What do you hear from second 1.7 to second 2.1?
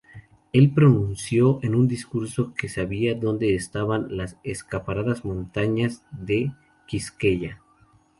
un